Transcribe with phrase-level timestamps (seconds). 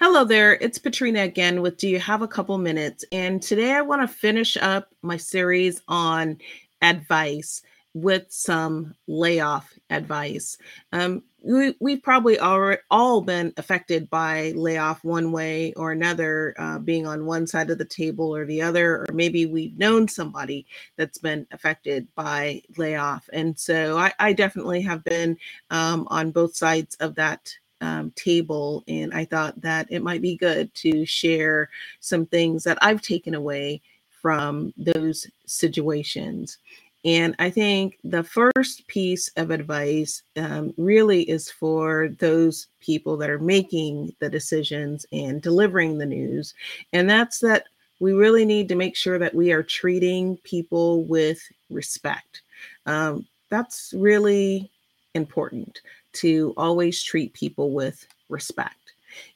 [0.00, 3.04] Hello there, it's Patrina again with Do You Have a Couple Minutes?
[3.12, 6.38] And today I want to finish up my series on
[6.80, 7.62] advice
[7.94, 10.56] with some layoff advice.
[10.92, 16.78] Um, we, we've probably all, all been affected by layoff one way or another, uh,
[16.78, 20.66] being on one side of the table or the other, or maybe we've known somebody
[20.96, 23.28] that's been affected by layoff.
[23.32, 25.36] And so I, I definitely have been
[25.70, 28.84] um, on both sides of that um, table.
[28.88, 31.68] And I thought that it might be good to share
[32.00, 36.58] some things that I've taken away from those situations.
[37.04, 43.28] And I think the first piece of advice um, really is for those people that
[43.28, 46.54] are making the decisions and delivering the news.
[46.92, 47.64] And that's that
[47.98, 52.42] we really need to make sure that we are treating people with respect.
[52.86, 54.70] Um, that's really
[55.14, 55.80] important
[56.14, 58.94] to always treat people with respect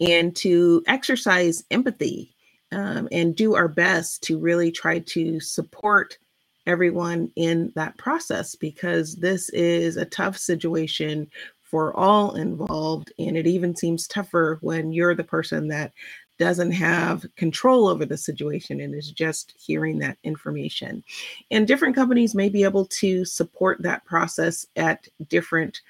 [0.00, 2.34] and to exercise empathy
[2.72, 6.18] um, and do our best to really try to support
[6.66, 11.26] everyone in that process because this is a tough situation
[11.70, 13.12] for all involved.
[13.18, 15.92] And it even seems tougher when you're the person that
[16.38, 21.02] doesn't have control over the situation and is just hearing that information.
[21.50, 25.80] And different companies may be able to support that process at different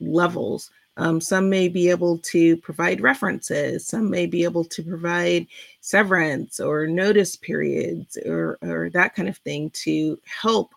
[0.00, 0.70] levels.
[0.96, 5.46] Um, some may be able to provide references, some may be able to provide
[5.80, 10.74] severance or notice periods or, or that kind of thing to help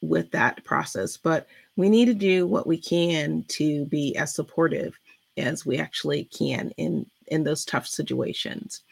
[0.00, 1.16] with that process.
[1.16, 1.48] But
[1.78, 4.98] we need to do what we can to be as supportive
[5.38, 8.82] as we actually can in, in those tough situations.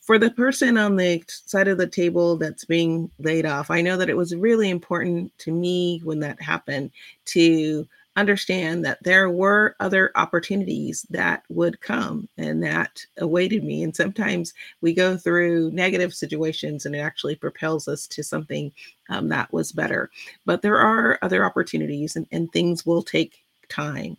[0.00, 3.98] For the person on the side of the table that's being laid off, I know
[3.98, 6.92] that it was really important to me when that happened
[7.26, 7.86] to
[8.20, 13.82] understand that there were other opportunities that would come and that awaited me.
[13.82, 18.70] And sometimes we go through negative situations and it actually propels us to something
[19.08, 20.10] um, that was better.
[20.46, 24.16] But there are other opportunities and, and things will take time.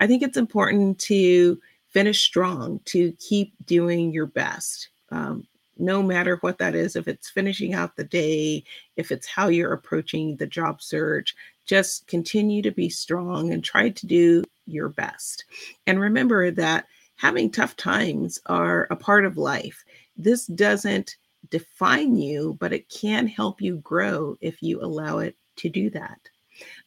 [0.00, 4.88] I think it's important to finish strong, to keep doing your best.
[5.10, 5.46] Um,
[5.78, 8.64] no matter what that is, if it's finishing out the day,
[8.96, 11.34] if it's how you're approaching the job search,
[11.64, 15.44] just continue to be strong and try to do your best.
[15.86, 16.86] And remember that
[17.16, 19.84] having tough times are a part of life.
[20.16, 21.16] This doesn't
[21.50, 26.18] define you, but it can help you grow if you allow it to do that.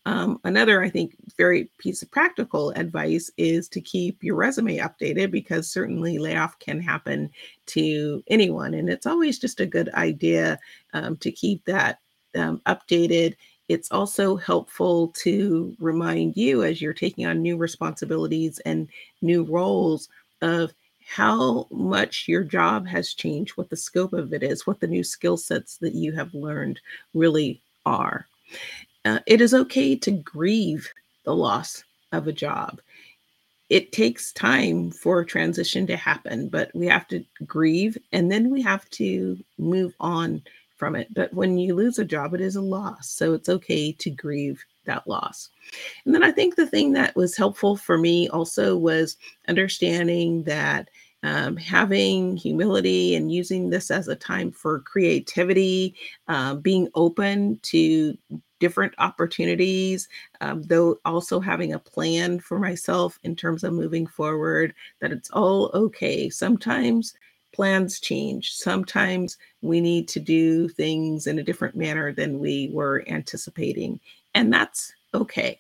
[0.05, 5.31] Um, another, I think, very piece of practical advice is to keep your resume updated
[5.31, 7.31] because certainly layoff can happen
[7.67, 8.73] to anyone.
[8.75, 10.59] And it's always just a good idea
[10.93, 11.99] um, to keep that
[12.35, 13.35] um, updated
[13.67, 18.87] it's also helpful to remind you as you're taking on new responsibilities and
[19.21, 20.09] new roles
[20.41, 20.73] of
[21.07, 25.03] how much your job has changed, what the scope of it is, what the new
[25.03, 26.79] skill sets that you have learned
[27.13, 28.27] really are.
[29.03, 30.91] Uh, it is okay to grieve
[31.23, 32.81] the loss of a job.
[33.69, 38.61] It takes time for transition to happen, but we have to grieve and then we
[38.61, 40.43] have to move on
[40.75, 41.13] from it.
[41.13, 43.09] But when you lose a job, it is a loss.
[43.09, 45.49] So it's okay to grieve that loss.
[46.05, 50.89] And then I think the thing that was helpful for me also was understanding that
[51.23, 55.95] um, having humility and using this as a time for creativity,
[56.27, 58.15] uh, being open to
[58.59, 60.07] different opportunities,
[60.41, 65.31] um, though also having a plan for myself in terms of moving forward, that it's
[65.31, 66.29] all okay.
[66.29, 67.15] Sometimes
[67.55, 68.51] plans change.
[68.51, 73.99] Sometimes we need to do things in a different manner than we were anticipating,
[74.33, 75.59] and that's okay.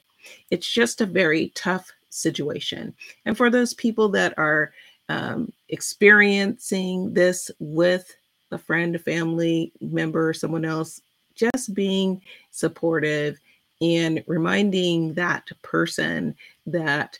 [0.51, 2.93] It's just a very tough situation.
[3.25, 4.73] And for those people that are
[5.09, 8.15] um, experiencing this with
[8.51, 11.01] a friend, a family member, someone else,
[11.35, 12.21] just being
[12.51, 13.37] supportive
[13.81, 16.35] and reminding that person
[16.65, 17.19] that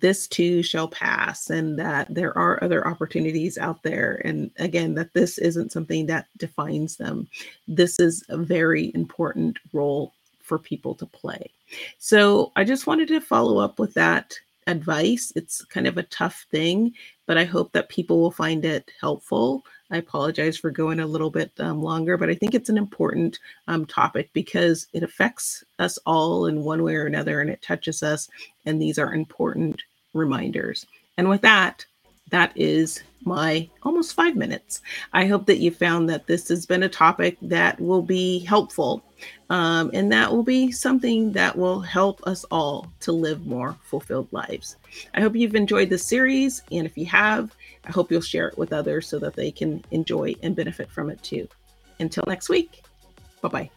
[0.00, 4.20] this too shall pass and that there are other opportunities out there.
[4.24, 7.28] And again, that this isn't something that defines them.
[7.68, 10.12] This is a very important role
[10.42, 11.50] for people to play.
[11.98, 15.32] So I just wanted to follow up with that advice.
[15.36, 16.92] It's kind of a tough thing,
[17.26, 19.64] but I hope that people will find it helpful.
[19.90, 23.38] I apologize for going a little bit um, longer, but I think it's an important
[23.68, 28.02] um, topic because it affects us all in one way or another and it touches
[28.02, 28.28] us.
[28.64, 29.82] And these are important
[30.14, 30.86] reminders.
[31.18, 31.84] And with that,
[32.30, 34.82] that is my almost five minutes.
[35.12, 39.02] I hope that you found that this has been a topic that will be helpful
[39.50, 44.28] um, and that will be something that will help us all to live more fulfilled
[44.30, 44.76] lives.
[45.14, 46.62] I hope you've enjoyed this series.
[46.70, 47.54] And if you have,
[47.86, 51.10] I hope you'll share it with others so that they can enjoy and benefit from
[51.10, 51.48] it too.
[52.00, 52.82] Until next week,
[53.40, 53.70] bye bye.